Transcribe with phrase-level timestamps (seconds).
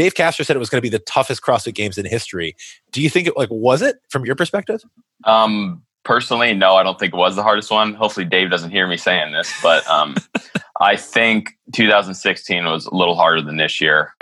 [0.00, 2.56] Dave Castro said it was going to be the toughest CrossFit Games in history.
[2.90, 4.82] Do you think it like was it from your perspective?
[5.24, 7.92] Um, personally, no, I don't think it was the hardest one.
[7.92, 10.16] Hopefully, Dave doesn't hear me saying this, but um,
[10.80, 14.14] I think 2016 was a little harder than this year.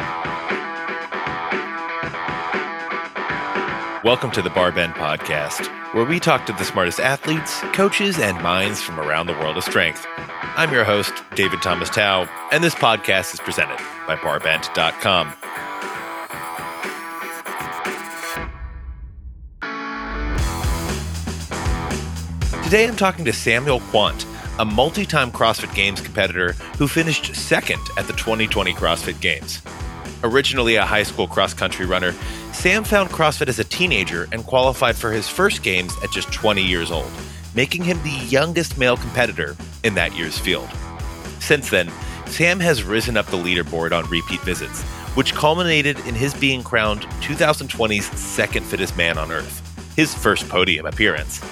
[4.03, 8.83] Welcome to the Barbend Podcast, where we talk to the smartest athletes, coaches, and minds
[8.83, 10.05] from around the world of strength.
[10.19, 15.68] I'm your host, David Thomas Tao, and this podcast is presented by Barbend.com.
[22.69, 24.27] Today I'm talking to Samuel Kwant,
[24.59, 29.63] a multi time CrossFit Games competitor who finished second at the 2020 CrossFit Games.
[30.23, 32.13] Originally a high school cross country runner,
[32.53, 36.63] Sam found CrossFit as a teenager and qualified for his first games at just 20
[36.63, 37.11] years old,
[37.55, 40.69] making him the youngest male competitor in that year's field.
[41.41, 41.91] Since then,
[42.27, 44.83] Sam has risen up the leaderboard on repeat visits,
[45.17, 49.63] which culminated in his being crowned 2020's second fittest man on earth,
[49.97, 51.43] his first podium appearance.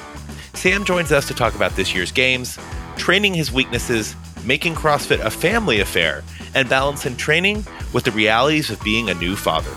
[0.56, 2.58] Sam joins us to talk about this year's games,
[2.96, 8.80] training his weaknesses, making CrossFit a family affair, and balancing training with the realities of
[8.82, 9.70] being a new father.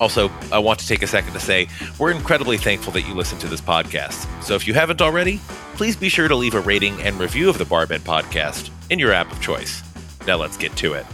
[0.00, 3.38] Also, I want to take a second to say we're incredibly thankful that you listen
[3.38, 4.26] to this podcast.
[4.42, 5.40] So if you haven't already,
[5.74, 9.12] please be sure to leave a rating and review of the Barbend podcast in your
[9.12, 9.82] app of choice.
[10.26, 11.06] Now let's get to it.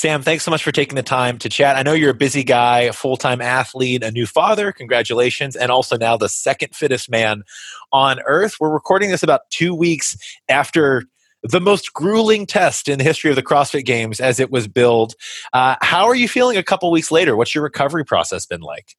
[0.00, 1.76] Sam, thanks so much for taking the time to chat.
[1.76, 4.72] I know you're a busy guy, a full time athlete, a new father.
[4.72, 5.56] Congratulations.
[5.56, 7.42] And also now the second fittest man
[7.92, 8.54] on earth.
[8.58, 10.16] We're recording this about two weeks
[10.48, 11.04] after
[11.42, 15.16] the most grueling test in the history of the CrossFit Games as it was billed.
[15.52, 17.36] Uh, how are you feeling a couple weeks later?
[17.36, 18.96] What's your recovery process been like?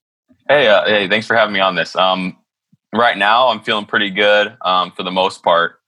[0.48, 1.96] Hey, uh, hey, thanks for having me on this.
[1.96, 2.38] Um,
[2.94, 5.80] right now, I'm feeling pretty good um, for the most part.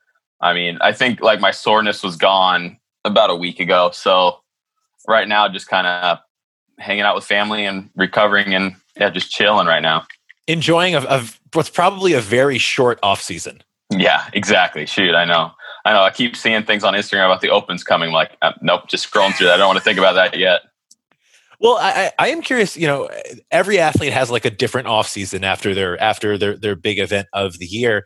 [0.41, 3.91] I mean, I think like my soreness was gone about a week ago.
[3.93, 4.39] So
[5.07, 6.19] right now, just kind of
[6.79, 10.05] hanging out with family and recovering and yeah, just chilling right now.
[10.47, 13.61] Enjoying a, what's probably a very short off season.
[13.89, 14.85] Yeah, exactly.
[14.85, 15.51] Shoot, I know.
[15.85, 16.01] I know.
[16.01, 18.11] I keep seeing things on Instagram about the opens coming.
[18.11, 19.55] Like, uh, nope, just scrolling through that.
[19.55, 20.61] I don't want to think about that yet.
[21.59, 22.75] Well, I, I am curious.
[22.75, 23.09] You know,
[23.51, 27.27] every athlete has like a different off season after their after their their big event
[27.31, 28.05] of the year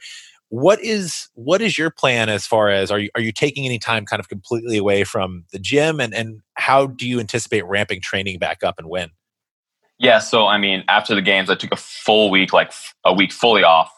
[0.49, 3.79] what is what is your plan as far as are you are you taking any
[3.79, 5.99] time kind of completely away from the gym?
[5.99, 9.09] And and how do you anticipate ramping training back up and when?
[9.99, 12.71] Yeah so i mean after the games i took a full week like
[13.03, 13.91] a week fully off.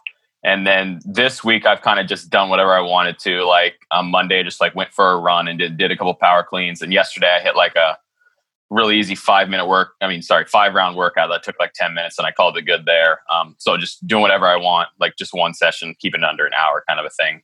[0.44, 4.08] And then this week i've kind of just done whatever i wanted to like on
[4.08, 6.82] monday just like went for a run and did, did a couple power cleans.
[6.82, 7.98] And yesterday i hit like a
[8.70, 9.94] really easy five minute work.
[10.02, 12.64] I mean, sorry, five round workout that took like 10 minutes and I called it
[12.64, 13.22] good there.
[13.32, 16.54] Um, so just doing whatever I want, like just one session, keeping it under an
[16.54, 17.42] hour kind of a thing.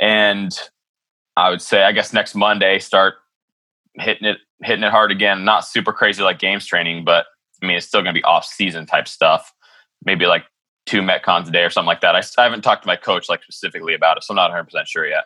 [0.00, 0.58] And
[1.36, 3.14] I would say, I guess next Monday, start
[3.94, 5.44] hitting it, hitting it hard again.
[5.44, 7.26] Not super crazy like games training, but
[7.62, 9.52] I mean, it's still going to be off season type stuff.
[10.04, 10.44] Maybe like
[10.86, 12.14] two Metcons a day or something like that.
[12.14, 14.86] I, I haven't talked to my coach like specifically about it, so I'm not 100%
[14.86, 15.24] sure yet.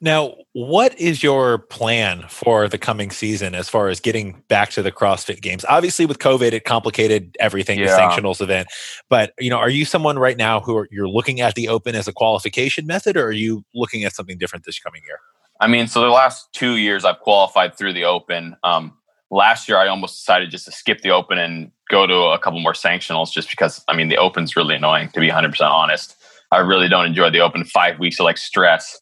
[0.00, 4.82] Now, what is your plan for the coming season as far as getting back to
[4.82, 5.64] the CrossFit Games?
[5.68, 7.86] Obviously, with COVID, it complicated everything, yeah.
[7.86, 8.68] the sanctionals event.
[9.08, 11.94] But you know, are you someone right now who are, you're looking at the Open
[11.94, 15.18] as a qualification method, or are you looking at something different this coming year?
[15.60, 18.56] I mean, so the last two years I've qualified through the Open.
[18.64, 18.96] Um,
[19.30, 22.60] last year I almost decided just to skip the Open and go to a couple
[22.60, 26.16] more sanctionals, just because I mean the Open's really annoying to be 100 percent honest.
[26.50, 27.64] I really don't enjoy the Open.
[27.64, 29.00] Five weeks of like stress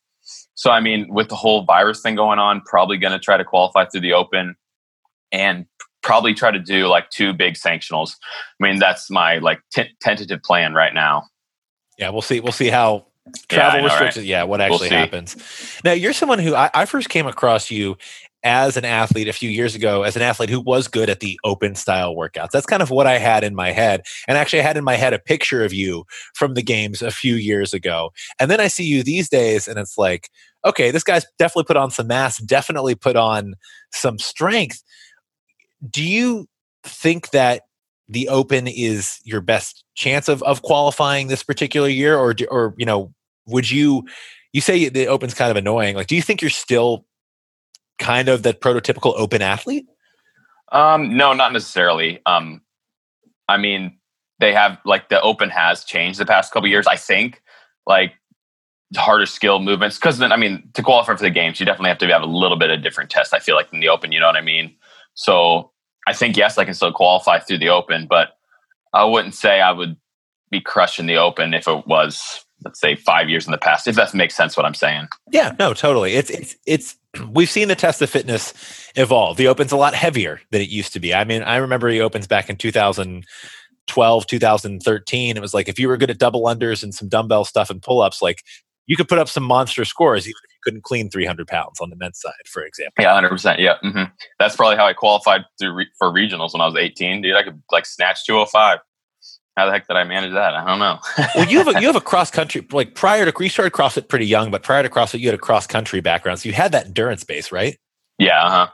[0.60, 3.44] so, I mean, with the whole virus thing going on, probably going to try to
[3.46, 4.56] qualify through the Open
[5.32, 5.64] and
[6.02, 8.16] probably try to do like two big sanctionals.
[8.60, 11.22] I mean, that's my like t- tentative plan right now.
[11.96, 12.40] Yeah, we'll see.
[12.40, 13.06] We'll see how
[13.48, 14.24] travel yeah, know, restrictions.
[14.24, 14.28] Right?
[14.28, 15.80] Yeah, what actually we'll happens.
[15.82, 17.96] Now, you're someone who I, I, first came across you
[18.42, 21.38] as an athlete a few years ago as an athlete who was good at the
[21.44, 22.50] open style workouts.
[22.50, 24.02] That's kind of what I had in my head.
[24.26, 27.10] And actually, I had in my head a picture of you from the games a
[27.10, 28.12] few years ago.
[28.38, 30.30] And then I see you these days, and it's like,
[30.64, 33.54] okay, this guy's definitely put on some mass, definitely put on
[33.92, 34.82] some strength.
[35.88, 36.46] Do you
[36.82, 37.62] think that
[38.08, 42.84] the open is your best chance of, of qualifying this particular year or or you
[42.84, 43.12] know
[43.46, 44.02] would you
[44.52, 47.04] you say the open's kind of annoying like do you think you're still
[48.00, 49.86] kind of that prototypical open athlete?
[50.72, 52.20] Um, no, not necessarily.
[52.26, 52.62] Um,
[53.48, 53.98] I mean,
[54.40, 56.86] they have like the open has changed the past couple years.
[56.86, 57.42] I think
[57.86, 58.14] like
[58.96, 61.98] harder skill movements because then I mean to qualify for the games, you definitely have
[61.98, 63.32] to have a little bit of different test.
[63.32, 64.74] I feel like in the open, you know what I mean.
[65.14, 65.70] So
[66.08, 68.30] I think yes, I can still qualify through the open, but
[68.92, 69.96] I wouldn't say I would
[70.50, 73.96] be crushing the open if it was let's say five years in the past, if
[73.96, 75.08] that makes sense what I'm saying.
[75.30, 76.14] Yeah, no, totally.
[76.14, 76.96] It's it's it's
[77.32, 78.52] we've seen the test of fitness
[78.96, 79.36] evolve.
[79.36, 81.14] The open's a lot heavier than it used to be.
[81.14, 85.36] I mean, I remember the opens back in 2012, 2013.
[85.36, 87.82] It was like if you were good at double unders and some dumbbell stuff and
[87.82, 88.42] pull ups, like
[88.86, 91.90] you could put up some monster scores even if you couldn't clean 300 pounds on
[91.90, 92.94] the men's side, for example.
[92.98, 93.58] Yeah, 100%.
[93.58, 93.76] Yeah.
[93.84, 94.12] Mm-hmm.
[94.38, 97.22] That's probably how I qualified re- for regionals when I was 18.
[97.22, 98.80] Dude, I could like snatch 205
[99.56, 100.54] how the heck did I manage that?
[100.54, 100.98] I don't know.
[101.34, 104.08] well, you have a, you have a cross country like prior to you started CrossFit
[104.08, 106.72] pretty young, but prior to CrossFit, you had a cross country background, so you had
[106.72, 107.76] that endurance base, right?
[108.18, 108.68] Yeah, uh-huh.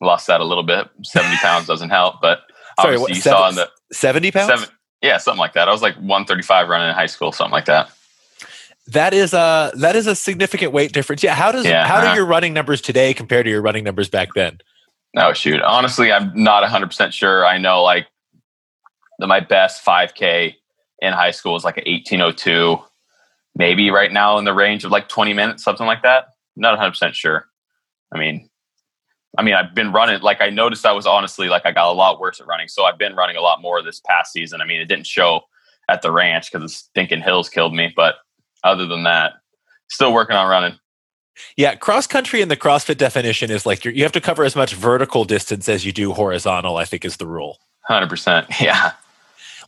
[0.00, 0.88] lost that a little bit.
[1.02, 2.40] Seventy pounds doesn't help, but
[2.80, 4.48] Sorry, what, you seven, saw in the seventy pounds.
[4.48, 5.68] Seven, yeah, something like that.
[5.68, 7.90] I was like one thirty five running in high school, something like that.
[8.88, 11.22] That is a that is a significant weight difference.
[11.22, 12.12] Yeah, how does yeah, how uh-huh.
[12.12, 14.58] do your running numbers today compare to your running numbers back then?
[15.16, 17.46] Oh shoot, honestly, I'm not hundred percent sure.
[17.46, 18.06] I know like
[19.28, 20.54] my best 5K
[21.00, 22.78] in high school was like an 1802,
[23.56, 26.28] maybe right now in the range of like 20 minutes, something like that.
[26.56, 27.46] Not 100% sure.
[28.14, 28.48] I mean,
[29.38, 31.92] I mean, I've been running, like I noticed I was honestly like I got a
[31.92, 32.68] lot worse at running.
[32.68, 34.60] So I've been running a lot more this past season.
[34.60, 35.42] I mean, it didn't show
[35.88, 37.92] at the ranch because the stinking hills killed me.
[37.94, 38.16] But
[38.62, 39.34] other than that,
[39.88, 40.78] still working on running.
[41.56, 44.74] Yeah, cross country in the CrossFit definition is like you have to cover as much
[44.74, 47.58] vertical distance as you do horizontal, I think is the rule.
[47.88, 48.46] 100%.
[48.60, 48.92] Yeah.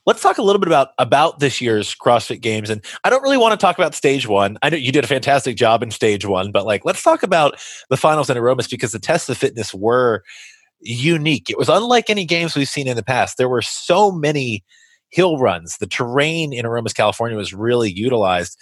[0.07, 3.39] Let's talk a little bit about about this year's CrossFit Games, and I don't really
[3.39, 4.59] want to talk about Stage One.
[4.63, 7.59] I know you did a fantastic job in Stage One, but like, let's talk about
[7.89, 10.23] the finals in Aromas because the tests of fitness were
[10.81, 11.49] unique.
[11.49, 13.39] It was unlike any games we've seen in the past.
[13.39, 14.63] There were so many
[15.09, 15.79] hill runs.
[15.79, 18.59] The terrain in Aromas, California, was really utilized.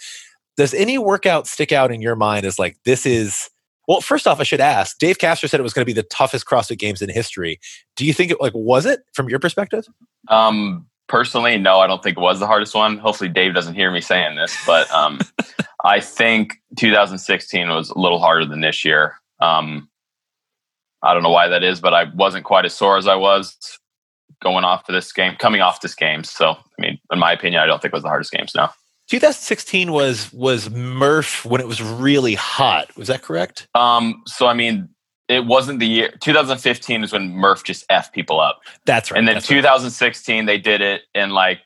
[0.55, 3.49] Does any workout stick out in your mind as like this is?
[3.85, 4.97] Well, first off, I should ask.
[4.97, 7.59] Dave Castro said it was going to be the toughest CrossFit Games in history.
[7.97, 9.85] Do you think it like was it from your perspective?
[10.29, 12.97] Um, personally, no, I don't think it was the hardest one.
[12.97, 15.19] Hopefully, Dave doesn't hear me saying this, but um,
[15.85, 19.13] I think 2016 was a little harder than this year.
[19.39, 19.87] Um,
[21.03, 23.55] I don't know why that is, but I wasn't quite as sore as I was
[24.41, 26.23] going off of this game, coming off this game.
[26.23, 28.53] So, I mean, in my opinion, I don't think it was the hardest games.
[28.55, 28.69] No.
[29.11, 32.87] 2016 was was Murph when it was really hot.
[32.97, 33.67] Was that correct?
[33.75, 34.89] Um, so I mean,
[35.27, 38.61] it wasn't the year 2015 is when Murph just f people up.
[38.85, 39.17] That's right.
[39.17, 40.45] And then 2016 right.
[40.45, 41.59] they did it in like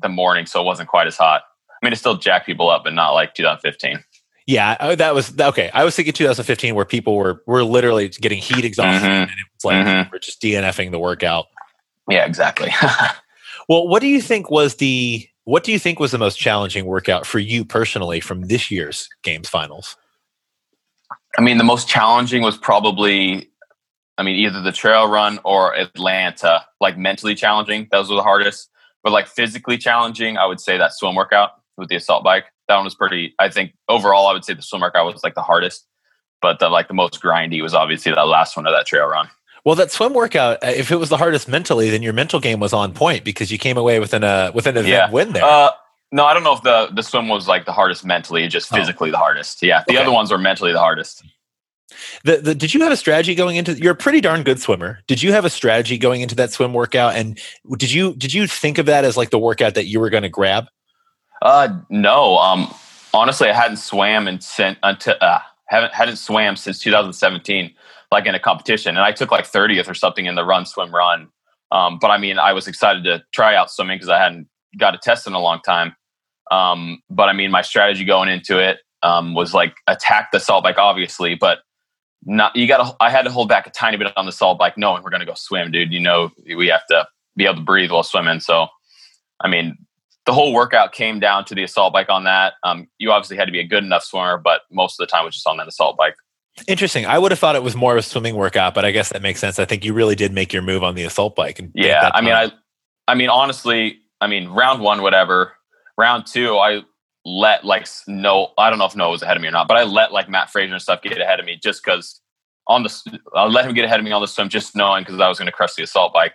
[0.00, 1.42] the morning, so it wasn't quite as hot.
[1.70, 4.02] I mean, it still jacked people up, but not like 2015.
[4.46, 5.70] Yeah, oh, that was okay.
[5.72, 9.22] I was thinking 2015 where people were were literally getting heat exhaustion mm-hmm.
[9.22, 10.10] and it was like mm-hmm.
[10.12, 11.46] we're just DNFing the workout.
[12.10, 12.70] Yeah, exactly.
[13.68, 16.84] well, what do you think was the what do you think was the most challenging
[16.84, 19.96] workout for you personally from this year's games finals?
[21.38, 23.50] I mean, the most challenging was probably,
[24.18, 27.88] I mean, either the trail run or Atalanta, like mentally challenging.
[27.90, 28.70] Those were the hardest.
[29.02, 32.46] But like physically challenging, I would say that swim workout with the assault bike.
[32.68, 35.34] That one was pretty, I think overall, I would say the swim workout was like
[35.34, 35.86] the hardest.
[36.40, 39.28] But the like the most grindy was obviously that last one of that trail run.
[39.64, 42.60] Well, that swim workout, uh, if it was the hardest mentally, then your mental game
[42.60, 45.10] was on point because you came away with an uh, with an event yeah.
[45.10, 45.42] win there.
[45.42, 45.70] Uh,
[46.14, 48.76] no, I don't know if the the swim was like the hardest mentally, just oh.
[48.76, 49.12] physically oh.
[49.12, 49.60] the hardest.
[49.64, 50.02] Yeah, the okay.
[50.02, 51.24] other ones were mentally the hardest.
[52.22, 53.74] The, the, did you have a strategy going into?
[53.74, 55.00] You're a pretty darn good swimmer.
[55.08, 57.16] Did you have a strategy going into that swim workout?
[57.16, 57.40] And
[57.78, 60.22] did you did you think of that as like the workout that you were going
[60.22, 60.66] to grab?
[61.42, 62.38] Uh, no.
[62.38, 62.72] Um,
[63.12, 67.74] honestly, I hadn't swam and sent until uh, haven't hadn't swam since 2017,
[68.12, 70.94] like in a competition, and I took like 30th or something in the run swim
[70.94, 71.28] run.
[71.72, 74.46] Um, but I mean, I was excited to try out swimming because I hadn't
[74.78, 75.96] got a test in a long time.
[76.50, 80.64] Um, but I mean, my strategy going into it um, was like attack the salt
[80.64, 81.60] bike, obviously, but
[82.24, 82.96] not you got to.
[83.00, 85.20] I had to hold back a tiny bit on the salt bike, knowing we're going
[85.20, 85.92] to go swim, dude.
[85.92, 88.40] You know, we have to be able to breathe while swimming.
[88.40, 88.68] So,
[89.40, 89.76] I mean,
[90.26, 92.54] the whole workout came down to the assault bike on that.
[92.62, 95.24] Um, you obviously had to be a good enough swimmer, but most of the time
[95.24, 96.14] was just on that assault bike.
[96.68, 97.04] Interesting.
[97.04, 99.22] I would have thought it was more of a swimming workout, but I guess that
[99.22, 99.58] makes sense.
[99.58, 101.58] I think you really did make your move on the assault bike.
[101.58, 102.52] And yeah, I mean, I,
[103.08, 105.53] I mean, honestly, I mean, round one, whatever.
[105.96, 106.82] Round two, I
[107.24, 109.76] let like no, I don't know if Noah was ahead of me or not, but
[109.76, 112.20] I let like Matt Fraser and stuff get ahead of me just because
[112.66, 115.20] on the I let him get ahead of me on the swim, just knowing because
[115.20, 116.34] I was going to crush the assault bike,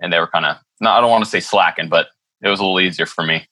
[0.00, 0.98] and they were kind of not.
[0.98, 2.08] I don't want to say slacking, but
[2.42, 3.46] it was a little easier for me.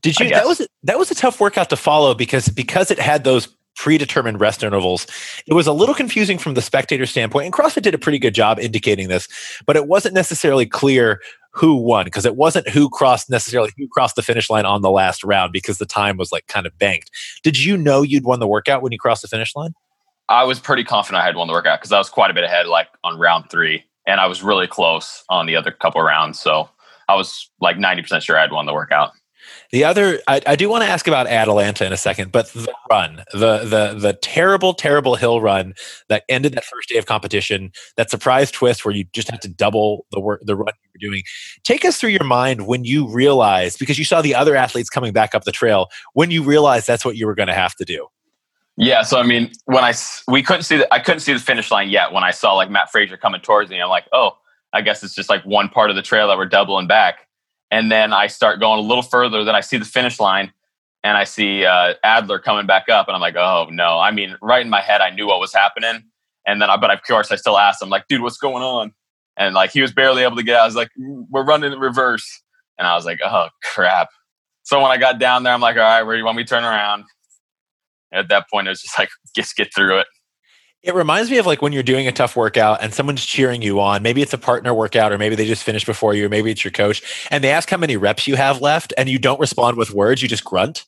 [0.00, 0.30] Did you?
[0.30, 4.40] That was that was a tough workout to follow because because it had those predetermined
[4.40, 5.06] rest intervals.
[5.46, 8.34] It was a little confusing from the spectator standpoint, and CrossFit did a pretty good
[8.34, 9.28] job indicating this,
[9.66, 11.20] but it wasn't necessarily clear
[11.52, 14.90] who won because it wasn't who crossed necessarily who crossed the finish line on the
[14.90, 17.10] last round because the time was like kind of banked.
[17.42, 19.74] Did you know you'd won the workout when you crossed the finish line?
[20.28, 22.44] I was pretty confident I had won the workout because I was quite a bit
[22.44, 26.40] ahead, like on round three, and I was really close on the other couple rounds.
[26.40, 26.70] So
[27.08, 29.12] I was like ninety percent sure I had won the workout.
[29.72, 32.74] The other, I, I do want to ask about Atalanta in a second, but the
[32.90, 35.72] run, the the the terrible, terrible hill run
[36.08, 39.48] that ended that first day of competition, that surprise twist where you just had to
[39.48, 41.22] double the work, the run you were doing.
[41.64, 45.14] Take us through your mind when you realized, because you saw the other athletes coming
[45.14, 47.86] back up the trail, when you realized that's what you were going to have to
[47.86, 48.08] do.
[48.76, 49.94] Yeah, so I mean, when I
[50.28, 52.12] we couldn't see the I couldn't see the finish line yet.
[52.12, 54.36] When I saw like Matt Fraser coming towards me, I'm like, oh,
[54.74, 57.26] I guess it's just like one part of the trail that we're doubling back.
[57.72, 59.44] And then I start going a little further.
[59.44, 60.52] Then I see the finish line
[61.02, 63.08] and I see uh, Adler coming back up.
[63.08, 63.98] And I'm like, oh, no.
[63.98, 66.04] I mean, right in my head, I knew what was happening.
[66.46, 68.92] And then, I, but of course, I still asked him, like, dude, what's going on?
[69.38, 70.62] And like, he was barely able to get out.
[70.62, 72.42] I was like, we're running in reverse.
[72.78, 74.08] And I was like, oh, crap.
[74.64, 76.44] So when I got down there, I'm like, all right, where do you want me
[76.44, 77.04] to turn around?
[78.10, 80.06] And at that point, it was just like, just get through it.
[80.82, 83.80] It reminds me of like when you're doing a tough workout and someone's cheering you
[83.80, 84.02] on.
[84.02, 86.64] Maybe it's a partner workout, or maybe they just finished before you, or maybe it's
[86.64, 89.76] your coach, and they ask how many reps you have left, and you don't respond
[89.76, 90.22] with words.
[90.22, 90.84] You just grunt.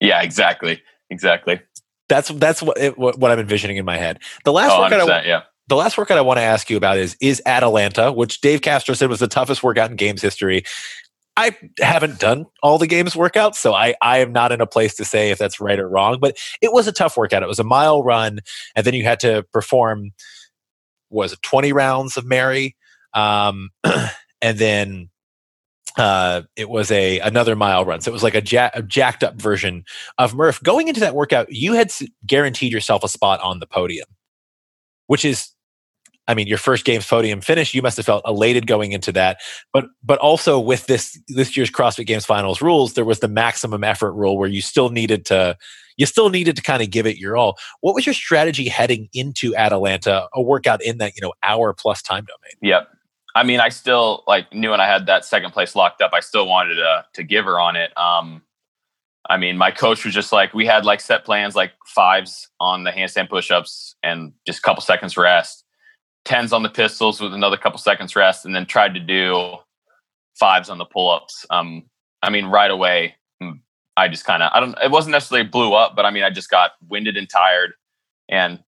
[0.00, 1.60] Yeah, exactly, exactly.
[2.08, 4.18] That's that's what it, what I'm envisioning in my head.
[4.44, 5.42] The last oh, workout, I, yeah.
[5.68, 8.94] The last workout I want to ask you about is is Atalanta, which Dave Castro
[8.94, 10.64] said was the toughest workout in games history.
[11.38, 14.96] I haven't done all the games workouts, so I, I am not in a place
[14.96, 17.44] to say if that's right or wrong, but it was a tough workout.
[17.44, 18.40] It was a mile run,
[18.74, 20.10] and then you had to perform,
[21.10, 22.74] was it 20 rounds of Mary?
[23.14, 23.70] Um,
[24.42, 25.10] and then
[25.96, 28.00] uh, it was a another mile run.
[28.00, 29.84] So it was like a, ja- a, jacked up version
[30.18, 30.60] of Murph.
[30.64, 31.92] Going into that workout, you had
[32.26, 34.08] guaranteed yourself a spot on the podium,
[35.06, 35.50] which is
[36.28, 39.38] I mean, your first game's podium finish, you must have felt elated going into that.
[39.72, 43.82] But but also with this this year's CrossFit Games finals rules, there was the maximum
[43.82, 45.56] effort rule where you still needed to
[45.96, 47.58] you still needed to kind of give it your all.
[47.80, 52.02] What was your strategy heading into Atalanta, a workout in that, you know, hour plus
[52.02, 52.52] time domain?
[52.62, 52.88] Yep.
[53.34, 56.20] I mean, I still like knew when I had that second place locked up, I
[56.20, 57.96] still wanted to to give her on it.
[57.96, 58.42] Um
[59.30, 62.84] I mean, my coach was just like, we had like set plans, like fives on
[62.84, 65.64] the handstand push-ups and just a couple seconds rest
[66.24, 69.56] tens on the pistols with another couple seconds rest, and then tried to do
[70.38, 71.46] fives on the pull ups.
[71.50, 71.84] Um,
[72.22, 73.52] I mean, right away, hmm,
[73.96, 74.76] I just kind of I don't.
[74.82, 77.72] It wasn't necessarily blew up, but I mean, I just got winded and tired,
[78.28, 78.60] and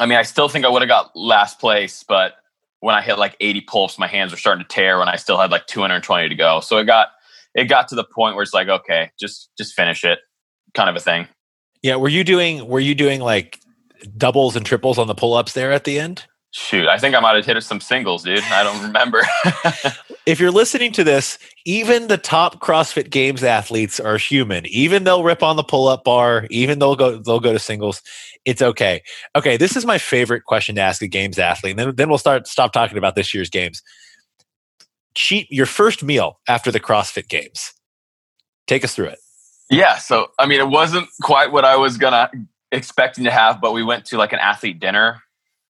[0.00, 2.34] I mean, I still think I would have got last place, but
[2.80, 5.38] when I hit like 80 pulls, my hands were starting to tear when I still
[5.38, 6.60] had like 220 to go.
[6.60, 7.08] So it got
[7.54, 10.18] it got to the point where it's like, okay, just just finish it,
[10.74, 11.28] kind of a thing.
[11.82, 13.60] Yeah, were you doing were you doing like
[14.16, 16.26] doubles and triples on the pull ups there at the end?
[16.56, 18.38] Shoot, I think I might have hit some singles, dude.
[18.44, 19.22] I don't remember.
[20.24, 24.64] if you're listening to this, even the top CrossFit Games athletes are human.
[24.66, 28.02] Even they'll rip on the pull-up bar, even they'll go they'll go to singles.
[28.44, 29.02] It's okay.
[29.34, 31.72] Okay, this is my favorite question to ask a games athlete.
[31.72, 33.82] And then, then we'll start stop talking about this year's games.
[35.16, 37.72] Cheat your first meal after the CrossFit Games.
[38.68, 39.18] Take us through it.
[39.72, 42.30] Yeah, so I mean, it wasn't quite what I was gonna
[42.70, 45.20] expecting to have, but we went to like an athlete dinner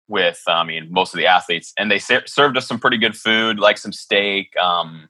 [0.08, 3.16] with I mean most of the athletes, and they ser- served us some pretty good
[3.16, 5.08] food, like some steak, um,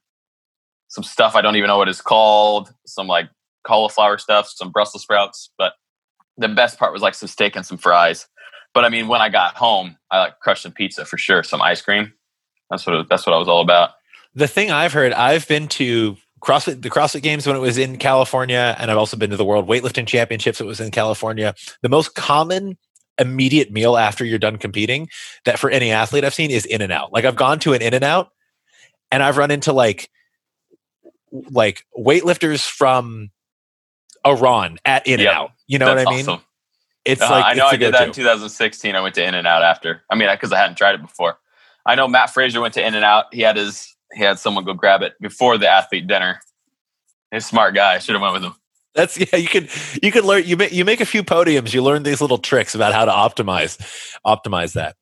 [0.89, 3.29] some stuff I don't even know what it's called, some like
[3.65, 5.51] cauliflower stuff, some Brussels sprouts.
[5.59, 5.75] But
[6.37, 8.27] the best part was like some steak and some fries.
[8.73, 11.63] But I mean, when I got home, I like crushed some pizza for sure, some
[11.63, 12.13] ice cream.
[12.71, 13.91] That's what that's what I was all about.
[14.35, 17.99] The thing I've heard, I've been to CrossFit, the CrossFit Games when it was in
[17.99, 20.61] California, and I've also been to the World Weightlifting Championships.
[20.61, 21.55] It was in California.
[21.83, 22.77] The most common
[23.18, 25.09] immediate meal after you're done competing
[25.44, 27.12] that for any athlete I've seen is in and out.
[27.12, 28.30] Like I've gone to an in and out
[29.11, 30.11] and I've run into like
[31.50, 33.30] like weightlifters from
[34.26, 35.52] Iran at in and out.
[35.66, 36.28] You know what I mean?
[36.28, 36.40] Awesome.
[37.04, 38.94] It's uh, like I know I did that in 2016.
[38.94, 40.02] I went to In and Out after.
[40.11, 41.38] I mean, because I hadn't tried it before.
[41.85, 43.26] I know Matt Fraser went to In and Out.
[43.33, 46.40] He had his he had someone go grab it before the athlete dinner.
[47.30, 47.94] He's a smart guy.
[47.94, 48.54] I should have went with him.
[48.95, 49.37] That's yeah.
[49.37, 49.69] You can
[50.03, 50.45] you can learn.
[50.45, 51.75] You make you make a few podiums.
[51.75, 53.79] You learn these little tricks about how to optimize
[54.27, 54.97] optimize that.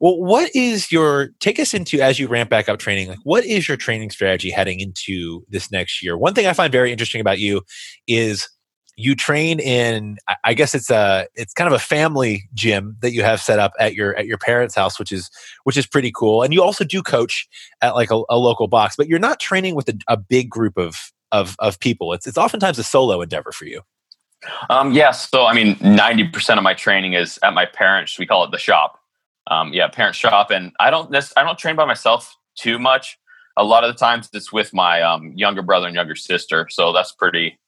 [0.00, 3.08] Well, what is your take us into as you ramp back up training?
[3.08, 6.18] Like, what is your training strategy heading into this next year?
[6.18, 7.62] One thing I find very interesting about you
[8.08, 8.48] is
[8.96, 13.22] you train in i guess it's a it's kind of a family gym that you
[13.22, 15.30] have set up at your at your parents house which is
[15.64, 17.48] which is pretty cool and you also do coach
[17.80, 20.76] at like a, a local box but you're not training with a, a big group
[20.76, 22.12] of of of people.
[22.12, 23.82] It's it's oftentimes a solo endeavor for you.
[24.70, 25.28] Um, yes.
[25.30, 28.18] So I mean, ninety percent of my training is at my parents.
[28.18, 28.98] We call it the shop.
[29.50, 33.18] Um, yeah, parent shop, and I don't I don't train by myself too much.
[33.56, 36.92] A lot of the times it's with my um, younger brother and younger sister, so
[36.92, 37.58] that's pretty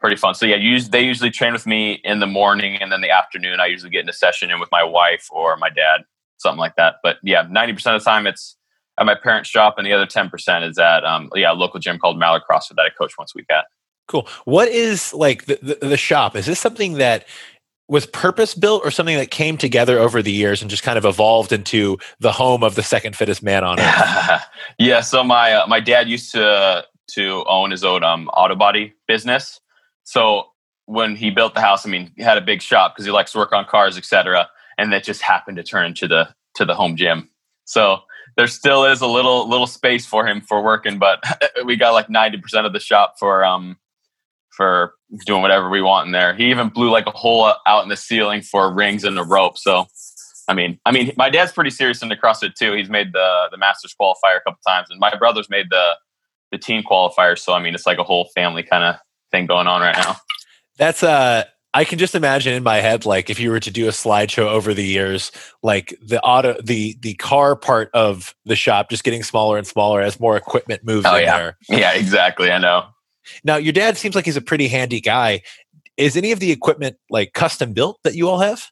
[0.00, 0.34] pretty fun.
[0.34, 3.58] So yeah, use, they usually train with me in the morning, and then the afternoon
[3.58, 6.02] I usually get in a session in with my wife or my dad,
[6.36, 6.96] something like that.
[7.02, 8.56] But yeah, ninety percent of the time it's
[8.98, 11.80] at my parents' shop, and the other ten percent is at um, yeah, a local
[11.80, 13.66] gym called Mallard CrossFit that I coach once a week at.
[14.06, 14.28] Cool.
[14.44, 16.36] What is like the, the, the shop?
[16.36, 17.26] Is this something that
[17.88, 21.04] was purpose built or something that came together over the years and just kind of
[21.04, 24.42] evolved into the home of the second fittest man on earth?
[24.78, 25.00] yeah.
[25.00, 29.60] So my uh, my dad used to to own his own um, auto body business.
[30.04, 30.46] So
[30.86, 33.32] when he built the house, I mean, he had a big shop because he likes
[33.32, 34.48] to work on cars, etc.
[34.76, 37.30] And that just happened to turn into the to the home gym.
[37.64, 38.00] So
[38.36, 41.22] there still is a little little space for him for working, but
[41.64, 43.76] we got like ninety percent of the shop for um
[44.50, 44.94] for
[45.26, 46.34] doing whatever we want in there.
[46.34, 49.58] He even blew like a hole out in the ceiling for rings and a rope.
[49.58, 49.86] So,
[50.48, 52.72] I mean, I mean, my dad's pretty serious into CrossFit too.
[52.72, 55.96] He's made the the Masters qualifier a couple times, and my brother's made the
[56.52, 57.38] the team qualifier.
[57.38, 58.96] So, I mean, it's like a whole family kind of
[59.30, 60.16] thing going on right now.
[60.76, 61.44] That's uh
[61.76, 64.46] I can just imagine in my head, like if you were to do a slideshow
[64.46, 65.32] over the years,
[65.64, 70.00] like the auto, the the car part of the shop just getting smaller and smaller
[70.00, 71.36] as more equipment moves oh, in yeah.
[71.36, 71.58] there.
[71.68, 72.52] Yeah, exactly.
[72.52, 72.86] I know.
[73.42, 75.42] Now, your dad seems like he's a pretty handy guy.
[75.96, 78.70] Is any of the equipment like custom built that you all have?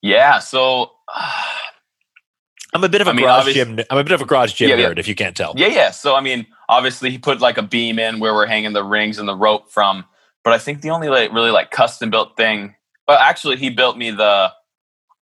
[0.00, 0.38] Yeah.
[0.38, 0.92] So
[2.74, 3.80] I'm a bit of a I mean, garage gym.
[3.90, 5.00] I'm a bit of a garage gym yeah, nerd, yeah.
[5.00, 5.54] if you can't tell.
[5.56, 5.90] Yeah, yeah.
[5.90, 9.18] So I mean, obviously, he put like a beam in where we're hanging the rings
[9.18, 10.04] and the rope from.
[10.44, 12.74] But I think the only like really like custom built thing.
[13.06, 14.52] But actually, he built me the,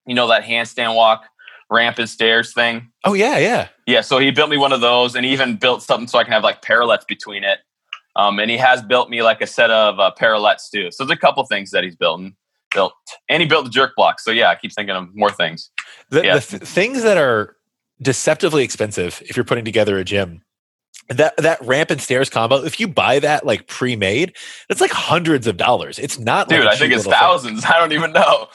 [0.06, 1.24] you know, that handstand walk
[1.70, 2.92] ramp and stairs thing.
[3.06, 4.02] Oh yeah, yeah, yeah.
[4.02, 6.34] So he built me one of those, and he even built something so I can
[6.34, 7.60] have like parallettes between it.
[8.16, 10.92] Um, and he has built me like a set of uh, parallettes too.
[10.92, 12.34] So there's a couple things that he's built and
[12.74, 12.94] built,
[13.30, 14.20] and he built the jerk block.
[14.20, 15.70] So yeah, I keep thinking of more things.
[16.10, 16.36] The, yeah.
[16.36, 17.56] the th- things that are
[18.02, 20.42] deceptively expensive if you're putting together a gym.
[21.10, 24.36] That that ramp and stairs combo, if you buy that like pre-made,
[24.70, 25.98] it's like hundreds of dollars.
[25.98, 26.66] It's not, dude.
[26.66, 27.64] Like I think it's thousands.
[27.64, 27.72] Thing.
[27.76, 28.48] I don't even know.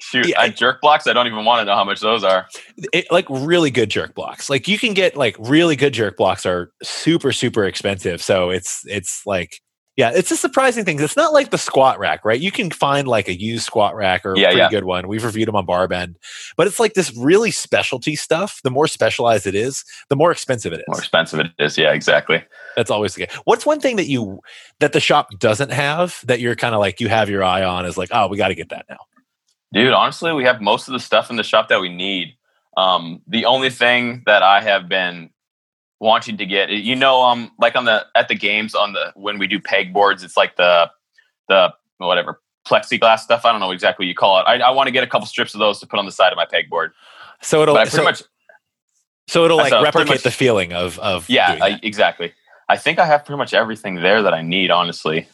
[0.00, 1.06] Shoot, yeah, I, jerk blocks.
[1.06, 2.46] I don't even want to know how much those are.
[2.92, 4.48] It, like really good jerk blocks.
[4.48, 8.22] Like you can get like really good jerk blocks are super super expensive.
[8.22, 9.60] So it's it's like
[9.98, 11.00] yeah, it's a surprising thing.
[11.00, 12.40] It's not like the squat rack, right?
[12.40, 14.70] You can find like a used squat rack or a yeah, pretty yeah.
[14.70, 15.08] good one.
[15.08, 16.14] We've reviewed them on Barbend,
[16.56, 18.60] but it's like this really specialty stuff.
[18.62, 20.84] The more specialized it is, the more expensive it is.
[20.86, 21.76] More expensive it is.
[21.76, 22.44] Yeah, exactly.
[22.76, 23.34] That's always the case.
[23.44, 24.38] What's one thing that you
[24.78, 27.84] that the shop doesn't have that you're kind of like you have your eye on
[27.84, 28.98] is like, oh, we got to get that now.
[29.72, 32.36] Dude, honestly, we have most of the stuff in the shop that we need.
[32.76, 35.30] Um, the only thing that I have been
[36.00, 39.38] wanting to get, you know, um, like on the at the games on the when
[39.38, 40.90] we do pegboards it's like the
[41.48, 43.44] the whatever plexiglass stuff.
[43.44, 44.42] I don't know exactly what you call it.
[44.42, 46.32] I, I want to get a couple strips of those to put on the side
[46.32, 46.90] of my pegboard.
[47.40, 48.22] So it'll pretty so, much.
[49.26, 52.32] So it'll like so replicate much, the feeling of of yeah, I, exactly.
[52.68, 54.70] I think I have pretty much everything there that I need.
[54.70, 55.28] Honestly,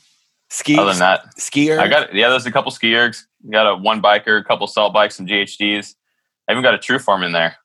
[0.50, 0.79] ski.
[0.79, 1.79] Other than that, skier.
[1.79, 2.29] I got yeah.
[2.29, 5.94] There's a couple ski ergs, got a one biker, a couple salt bikes, some GHDs.
[6.48, 7.57] I even got a TrueForm in there.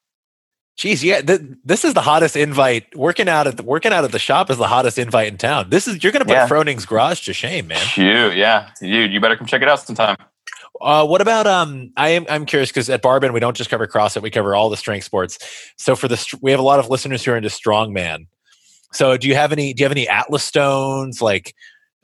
[0.80, 2.96] Jeez, yeah, th- this is the hottest invite.
[2.96, 5.70] Working out at the working out at the shop is the hottest invite in town.
[5.70, 6.48] This is you're going to put yeah.
[6.48, 7.80] Froning's garage to shame, man.
[7.80, 10.16] Shoot, yeah, dude, you better come check it out sometime.
[10.80, 11.92] Uh, what about um?
[11.98, 14.70] I am I'm curious because at Barbend we don't just cover CrossFit, we cover all
[14.70, 15.38] the strength sports.
[15.76, 18.28] So for the we have a lot of listeners who are into strongman.
[18.94, 19.74] So do you have any?
[19.74, 21.56] Do you have any Atlas stones like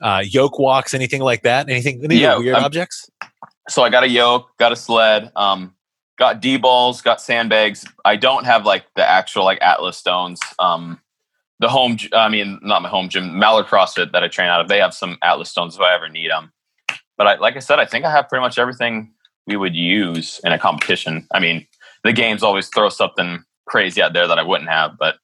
[0.02, 1.70] uh, yoke walks, anything like that?
[1.70, 2.04] Anything?
[2.04, 3.08] Any yeah, weird I'm, objects?
[3.68, 5.74] so I got a yoke, got a sled, um,
[6.18, 7.86] got D balls, got sandbags.
[8.04, 10.40] I don't have like the actual like Atlas stones.
[10.58, 11.00] Um,
[11.58, 14.68] the home, I mean, not my home gym, Mallard CrossFit that I train out of.
[14.68, 16.52] They have some Atlas stones if I ever need them.
[17.16, 19.12] But I, like I said, I think I have pretty much everything
[19.46, 21.26] we would use in a competition.
[21.32, 21.66] I mean,
[22.04, 25.16] the games always throw something crazy out there that I wouldn't have, but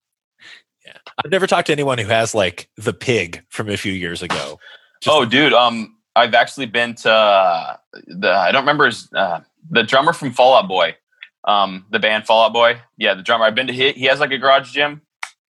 [0.87, 4.23] yeah, I've never talked to anyone who has like the pig from a few years
[4.23, 4.59] ago.
[5.01, 7.77] Just oh, dude, um, I've actually been to uh,
[8.07, 10.97] the I don't remember his uh, the drummer from Fall Out Boy,
[11.45, 12.81] um, the band Fall Out Boy.
[12.97, 13.45] Yeah, the drummer.
[13.45, 15.03] I've been to he, he has like a garage gym,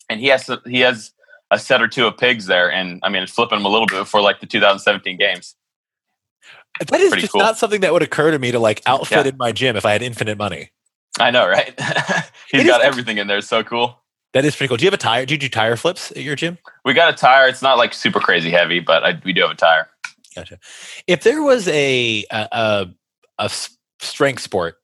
[0.08, 1.12] and he has he has
[1.50, 3.86] a set or two of pigs there, and I mean it's flipping them a little
[3.86, 5.56] bit before like the 2017 games.
[6.78, 7.40] That is Pretty just cool.
[7.40, 9.30] not something that would occur to me to like outfit yeah.
[9.30, 10.70] in my gym if I had infinite money.
[11.18, 11.72] I know, right?
[12.50, 13.38] He's it got everything in there.
[13.38, 13.98] It's so cool.
[14.34, 14.76] That is pretty cool.
[14.76, 15.24] Do you have a tire?
[15.24, 16.58] Do you do tire flips at your gym?
[16.84, 17.48] We got a tire.
[17.48, 19.88] It's not like super crazy heavy, but I, we do have a tire.
[20.34, 20.58] Gotcha.
[21.06, 22.88] If there was a a,
[23.38, 23.50] a
[24.00, 24.76] strength sport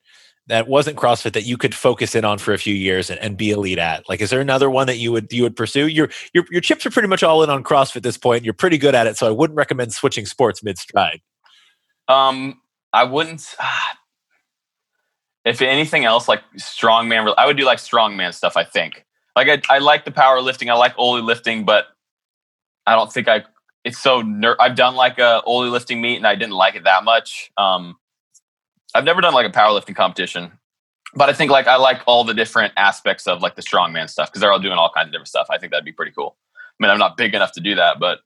[0.48, 3.37] that wasn't CrossFit that you could focus in on for a few years and, and,
[3.37, 4.09] be elite at?
[4.09, 5.87] Like, is there another one that you would you would pursue?
[5.87, 8.44] Your your your chips are pretty much all in on CrossFit at this point.
[8.44, 11.20] You're pretty good at it, so I wouldn't recommend switching sports mid stride.
[12.09, 12.61] Um,
[12.92, 13.55] I wouldn't.
[15.44, 18.57] If anything else, like strongman, I would do like strongman stuff.
[18.57, 19.05] I think.
[19.35, 20.70] Like I, I like the power lifting.
[20.70, 21.87] I like Oly lifting, but
[22.87, 23.42] I don't think I
[23.85, 26.85] it's so ner- I've done like a Oly lifting meet and I didn't like it
[26.85, 27.51] that much.
[27.57, 27.96] Um,
[28.95, 30.53] I've never done like a powerlifting competition.
[31.15, 34.29] but I think like I like all the different aspects of like the strongman stuff
[34.31, 35.47] because they're all doing all kinds of different stuff.
[35.51, 36.37] I think that'd be pretty cool.
[36.59, 38.21] I mean, I'm not big enough to do that, but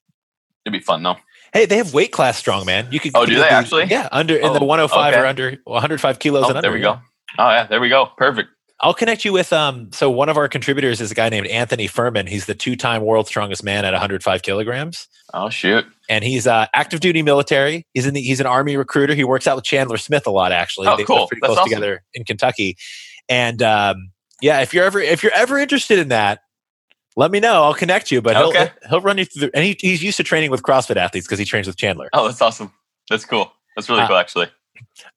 [0.65, 1.17] it'd be fun though.
[1.53, 2.93] Hey, they have weight class strongman.
[2.93, 3.13] You could.
[3.15, 3.85] Oh, do they actually?
[3.85, 5.21] Yeah, under in the Oh, 105 okay.
[5.23, 6.63] or under 105 kilos Oh, and under.
[6.63, 6.95] there we yeah.
[6.97, 7.01] go.
[7.39, 8.07] Oh yeah, there we go.
[8.17, 8.49] Perfect.
[8.81, 9.91] I'll connect you with um.
[9.93, 12.27] So one of our contributors is a guy named Anthony Furman.
[12.27, 15.87] He's the two-time world's strongest man at 105 kilograms, Oh shoot.
[16.11, 17.87] and he's uh, active duty military.
[17.95, 19.15] He's in the, he's an army recruiter.
[19.15, 20.53] He works out with Chandler Smith a lot.
[20.53, 21.27] Actually, Oh, they cool.
[21.27, 21.71] pretty That's close awesome.
[21.71, 22.77] together in Kentucky.
[23.31, 24.11] And um,
[24.43, 26.41] yeah, if you're ever if you're ever interested in that,
[27.17, 27.63] let me know.
[27.63, 28.21] I'll connect you.
[28.21, 28.71] But he'll Okay.
[28.91, 29.51] he'll run you through.
[29.55, 32.11] And he, he's used to training with CrossFit athletes because he trains with Chandler.
[32.13, 32.71] Oh, that's awesome.
[33.09, 33.51] That's cool.
[33.75, 34.49] That's really Uh, cool, actually.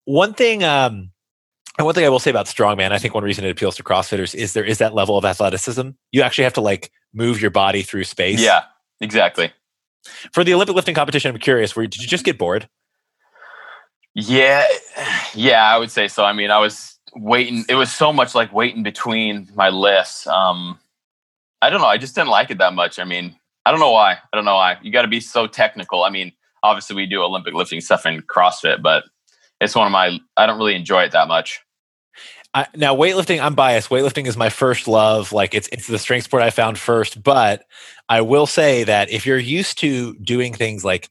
[0.05, 1.11] One thing, um,
[1.79, 3.83] and one thing I will say about strongman, I think one reason it appeals to
[3.83, 5.91] CrossFitters is there is that level of athleticism.
[6.11, 8.41] You actually have to like move your body through space.
[8.41, 8.63] Yeah,
[8.99, 9.53] exactly.
[10.33, 11.77] For the Olympic lifting competition, I'm curious.
[11.77, 12.67] Where did you just get bored?
[14.13, 14.67] Yeah,
[15.33, 16.25] yeah, I would say so.
[16.25, 17.63] I mean, I was waiting.
[17.69, 20.27] It was so much like waiting between my lifts.
[20.27, 20.77] Um,
[21.61, 21.87] I don't know.
[21.87, 22.99] I just didn't like it that much.
[22.99, 24.15] I mean, I don't know why.
[24.15, 24.79] I don't know why.
[24.81, 26.03] You got to be so technical.
[26.03, 29.05] I mean, obviously we do Olympic lifting stuff in CrossFit, but
[29.61, 30.19] it's one of my.
[30.35, 31.61] I don't really enjoy it that much.
[32.53, 33.89] I, now weightlifting, I'm biased.
[33.89, 35.31] Weightlifting is my first love.
[35.31, 37.21] Like it's it's the strength sport I found first.
[37.21, 37.63] But
[38.07, 41.09] I will say that if you're used to doing things like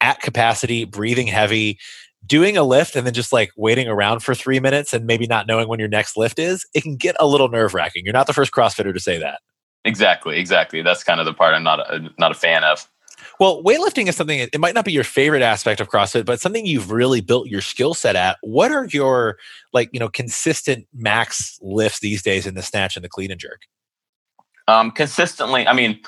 [0.00, 1.78] at capacity, breathing heavy,
[2.26, 5.46] doing a lift, and then just like waiting around for three minutes and maybe not
[5.46, 8.04] knowing when your next lift is, it can get a little nerve wracking.
[8.04, 9.40] You're not the first CrossFitter to say that.
[9.84, 10.82] Exactly, exactly.
[10.82, 12.88] That's kind of the part I'm not a, not a fan of.
[13.40, 16.66] Well, weightlifting is something, it might not be your favorite aspect of CrossFit, but something
[16.66, 18.36] you've really built your skill set at.
[18.42, 19.38] What are your,
[19.72, 23.40] like, you know, consistent max lifts these days in the snatch and the clean and
[23.40, 23.62] jerk?
[24.68, 26.00] Um, consistently, I mean,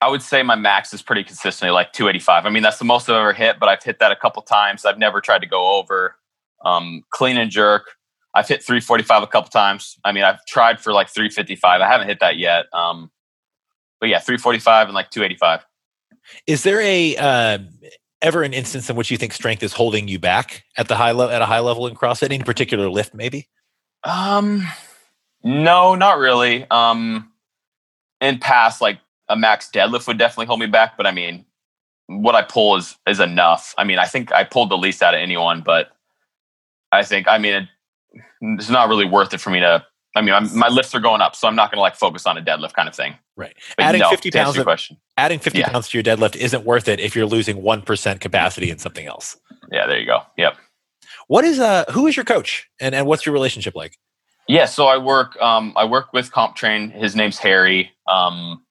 [0.00, 2.46] I would say my max is pretty consistently like 285.
[2.46, 4.84] I mean, that's the most I've ever hit, but I've hit that a couple times.
[4.84, 6.14] I've never tried to go over.
[6.64, 7.90] Um, clean and jerk,
[8.34, 9.98] I've hit 345 a couple times.
[10.04, 11.80] I mean, I've tried for like 355.
[11.80, 12.66] I haven't hit that yet.
[12.72, 13.10] Um,
[13.98, 15.66] but yeah, 345 and like 285.
[16.46, 17.58] Is there a, uh,
[18.22, 21.12] ever an instance in which you think strength is holding you back at the high
[21.12, 23.48] level, at a high level in CrossFit, any particular lift, maybe?
[24.04, 24.66] Um,
[25.42, 26.66] no, not really.
[26.70, 27.32] Um,
[28.20, 31.44] in past, like a max deadlift would definitely hold me back, but I mean,
[32.06, 33.74] what I pull is is enough.
[33.78, 35.90] I mean, I think I pulled the least out of anyone, but
[36.92, 37.68] I think I mean it,
[38.58, 39.84] it's not really worth it for me to.
[40.16, 42.26] I mean, I'm, my lifts are going up, so I'm not going to like focus
[42.26, 43.14] on a deadlift kind of thing.
[43.36, 43.54] Right.
[43.76, 44.96] But Adding no, 50 pounds of- question.
[45.16, 45.68] Adding 50 Yeah.
[45.70, 49.36] pounds to your deadlift isn't worth it if you're losing 1% capacity in something else.
[49.70, 50.22] Yeah, there you go.
[50.36, 50.56] Yep.
[51.28, 53.96] What is, uh, who is your coach and, and what's your relationship like?
[54.48, 55.40] Yeah, so I work.
[55.40, 56.90] Um, I work with CompTrain.
[56.92, 57.92] His name's Harry.
[58.08, 58.64] Um,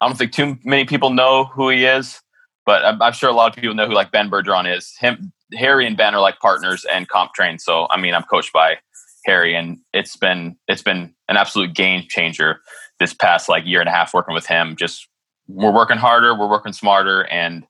[0.00, 2.20] I don't think too many people know who he is,
[2.64, 4.94] but I'm, I'm sure a lot of people know who like Ben Bergeron is.
[4.98, 7.60] Him, Harry, and Ben are like partners and CompTrain.
[7.60, 8.78] So I mean, I'm coached by
[9.26, 12.60] Harry, and it's been it's been an absolute game changer
[12.98, 14.76] this past like year and a half working with him.
[14.76, 15.08] Just
[15.48, 17.64] we're working harder, we're working smarter, and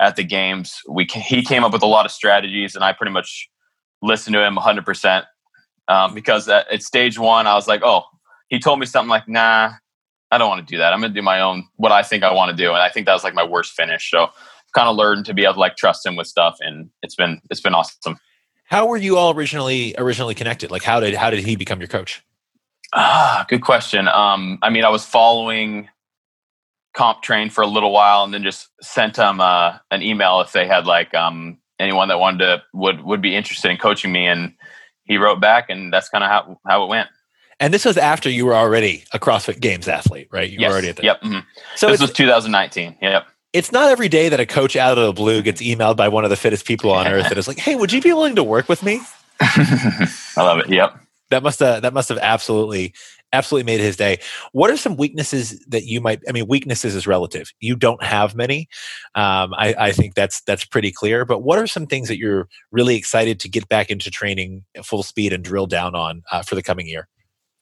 [0.00, 3.12] at the games, we he came up with a lot of strategies, and I pretty
[3.12, 3.48] much
[4.02, 5.26] listened to him 100 percent
[5.88, 8.04] um, because at, at stage one, I was like, oh,
[8.48, 9.72] he told me something like, nah,
[10.30, 10.92] I don't want to do that.
[10.92, 12.70] I'm going to do my own, what I think I want to do.
[12.70, 14.10] And I think that was like my worst finish.
[14.10, 14.28] So
[14.74, 16.56] kind of learned to be able to like trust him with stuff.
[16.60, 18.18] And it's been, it's been awesome.
[18.64, 20.70] How were you all originally originally connected?
[20.70, 22.22] Like how did how did he become your coach?
[22.92, 24.08] Ah, good question.
[24.08, 25.88] Um, I mean, I was following
[26.96, 30.66] CompTrain for a little while and then just sent them uh, an email if they
[30.66, 34.26] had like um, anyone that wanted to would, would be interested in coaching me.
[34.26, 34.54] And
[35.04, 37.08] he wrote back and that's kind of how, how it went.
[37.60, 40.48] And this was after you were already a CrossFit Games athlete, right?
[40.48, 40.68] You yes.
[40.68, 41.22] were already at the Yep.
[41.22, 41.44] mhm.
[41.76, 42.96] So this was 2019.
[43.00, 43.26] Yep.
[43.54, 46.24] It's not every day that a coach out of the blue gets emailed by one
[46.24, 48.44] of the fittest people on earth that is like, "Hey, would you be willing to
[48.44, 49.00] work with me?"
[49.40, 50.68] I love it.
[50.68, 50.98] Yep.
[51.30, 52.92] That must have that must have absolutely
[53.32, 54.18] absolutely made his day.
[54.52, 56.20] What are some weaknesses that you might?
[56.28, 57.52] I mean, weaknesses is relative.
[57.60, 58.68] You don't have many.
[59.14, 61.24] Um, I, I think that's that's pretty clear.
[61.24, 65.04] But what are some things that you're really excited to get back into training full
[65.04, 67.08] speed and drill down on uh, for the coming year?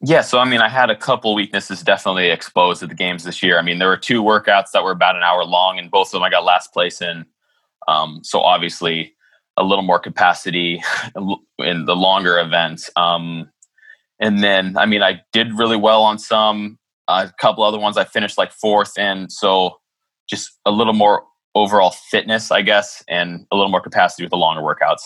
[0.05, 3.41] Yeah, so I mean, I had a couple weaknesses definitely exposed at the games this
[3.41, 3.59] year.
[3.59, 6.13] I mean, there were two workouts that were about an hour long, and both of
[6.13, 7.25] them I got last place in.
[7.87, 9.15] Um, so obviously,
[9.57, 10.83] a little more capacity
[11.59, 12.91] in the longer events.
[12.97, 13.49] Um,
[14.19, 16.79] and then, I mean, I did really well on some.
[17.07, 19.79] a couple other ones I finished like fourth, and so
[20.29, 21.23] just a little more
[21.55, 25.03] overall fitness, I guess, and a little more capacity with the longer workouts.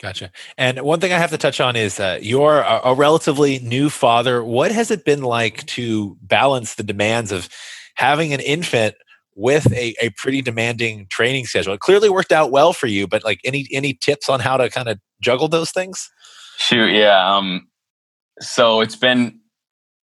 [0.00, 0.30] Gotcha.
[0.58, 3.88] And one thing I have to touch on is uh, you're a, a relatively new
[3.88, 4.44] father.
[4.44, 7.48] What has it been like to balance the demands of
[7.94, 8.94] having an infant
[9.34, 11.72] with a, a pretty demanding training schedule?
[11.74, 14.68] It clearly worked out well for you, but like any any tips on how to
[14.68, 16.10] kind of juggle those things?
[16.58, 17.36] Shoot, yeah.
[17.36, 17.68] Um,
[18.40, 19.40] So it's been.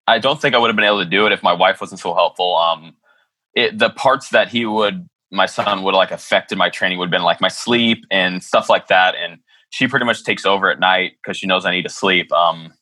[0.06, 2.00] I don't think I would have been able to do it if my wife wasn't
[2.00, 2.56] so helpful.
[2.56, 2.96] Um,
[3.54, 7.12] it, the parts that he would, my son would like affected my training would have
[7.12, 9.14] been like my sleep and stuff like that.
[9.14, 9.38] And
[9.72, 12.30] she pretty much takes over at night because she knows I need to sleep.
[12.30, 12.74] Um,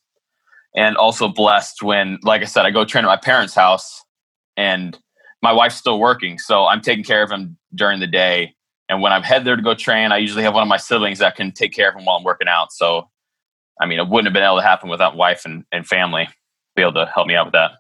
[0.75, 4.03] and also blessed when, like I said, I go train at my parents' house
[4.57, 4.99] and
[5.41, 6.39] my wife's still working.
[6.39, 8.55] So I'm taking care of him during the day.
[8.89, 11.21] And when I'm head there to go train, I usually have one of my siblings
[11.21, 12.73] that can take care of him while I'm working out.
[12.73, 13.09] So,
[13.81, 16.29] I mean, it wouldn't have been able to happen without wife and, and family
[16.75, 17.71] be able to help me out with that.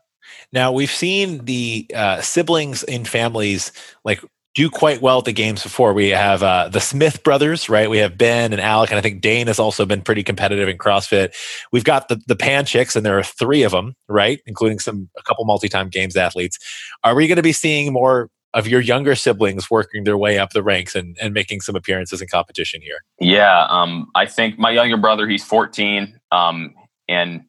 [0.53, 3.73] Now we've seen the uh, siblings in families
[4.05, 4.23] like
[4.55, 5.93] do quite well at the games before.
[5.93, 7.89] We have uh, the Smith brothers, right?
[7.89, 10.77] We have Ben and Alec, and I think Dane has also been pretty competitive in
[10.77, 11.35] CrossFit.
[11.73, 15.23] We've got the the Panchiks, and there are three of them, right, including some a
[15.23, 16.59] couple multi-time games athletes.
[17.05, 20.51] Are we going to be seeing more of your younger siblings working their way up
[20.51, 22.99] the ranks and, and making some appearances in competition here?
[23.21, 26.75] Yeah, um, I think my younger brother, he's 14, um,
[27.09, 27.45] and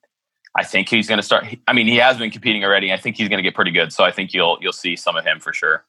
[0.56, 1.46] I think he's going to start.
[1.68, 2.92] I mean, he has been competing already.
[2.94, 3.94] I think he's going to get pretty good.
[3.94, 5.86] So I think you'll you'll see some of him for sure.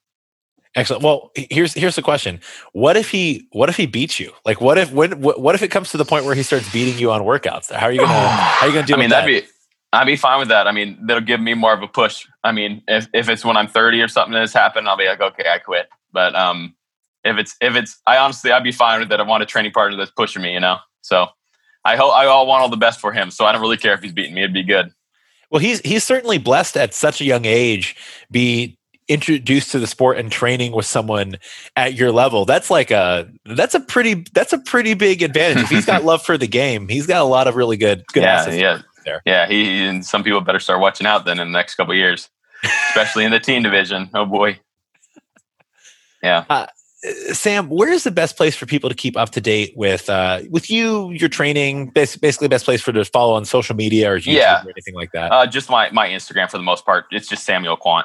[0.75, 1.03] Excellent.
[1.03, 2.41] Well, here's here's the question:
[2.73, 4.33] What if he what if he beats you?
[4.47, 6.99] Like, what if when what if it comes to the point where he starts beating
[6.99, 7.71] you on workouts?
[7.71, 8.95] How are you gonna how are you gonna do?
[8.95, 9.43] I mean, that'd that?
[9.43, 9.49] be
[9.93, 10.67] I'd be fine with that.
[10.67, 12.27] I mean, that'll give me more of a push.
[12.43, 15.21] I mean, if if it's when I'm 30 or something that's happened, I'll be like,
[15.21, 15.89] okay, I quit.
[16.13, 16.75] But um,
[17.25, 19.21] if it's if it's, I honestly, I'd be fine with that.
[19.21, 20.79] I want a training partner that's pushing me, you know.
[21.03, 21.27] So
[21.85, 23.31] I hope I all want all the best for him.
[23.31, 24.41] So I don't really care if he's beating me.
[24.43, 24.91] It'd be good.
[25.51, 27.95] Well, he's he's certainly blessed at such a young age.
[28.31, 28.79] Be
[29.09, 31.37] introduced to the sport and training with someone
[31.77, 35.69] at your level that's like a that's a pretty that's a pretty big advantage if
[35.69, 38.49] he's got love for the game he's got a lot of really good good yeah
[38.51, 41.75] yeah there yeah he and some people better start watching out then in the next
[41.75, 42.31] couple years
[42.91, 44.59] especially in the teen division oh boy
[46.23, 46.67] yeah uh,
[47.33, 50.43] Sam, where is the best place for people to keep up to date with uh,
[50.51, 51.89] with you, your training?
[51.89, 54.63] Basically, best place for to follow on social media or YouTube yeah.
[54.63, 55.33] or anything like that.
[55.33, 57.07] Uh, just my my Instagram for the most part.
[57.11, 58.05] It's just Samuel Kwant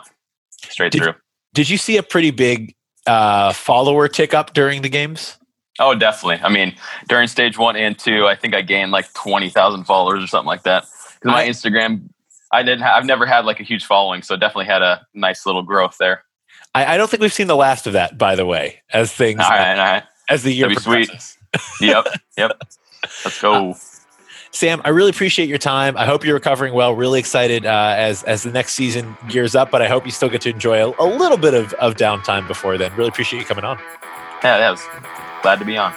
[0.57, 1.13] straight did, through.
[1.53, 5.37] Did you see a pretty big uh, follower tick up during the games?
[5.79, 6.43] Oh, definitely.
[6.43, 6.75] I mean,
[7.07, 10.47] during stage one and two, I think I gained like twenty thousand followers or something
[10.47, 10.85] like that.
[11.15, 12.09] Because my Instagram,
[12.51, 12.81] I didn't.
[12.81, 15.97] Have, I've never had like a huge following, so definitely had a nice little growth
[15.99, 16.23] there.
[16.73, 19.39] I, I don't think we've seen the last of that, by the way, as things
[19.39, 20.03] all right, all right.
[20.29, 21.37] as the year progresses.
[21.55, 21.89] Sweet.
[21.89, 22.51] yep, yep.
[23.23, 23.71] Let's go.
[23.71, 23.73] Uh,
[24.51, 25.97] Sam, I really appreciate your time.
[25.97, 26.93] I hope you're recovering well.
[26.93, 30.29] Really excited uh, as as the next season gears up, but I hope you still
[30.29, 32.93] get to enjoy a, a little bit of, of downtime before then.
[32.95, 33.77] Really appreciate you coming on.
[34.43, 34.81] Yeah, that was
[35.41, 35.93] glad to be on.